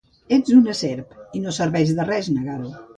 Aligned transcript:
Ets 0.37 0.53
una 0.59 0.75
serp, 0.79 1.13
i 1.41 1.45
no 1.47 1.55
serveix 1.61 1.95
de 2.01 2.11
res 2.13 2.35
negar-ho. 2.39 2.79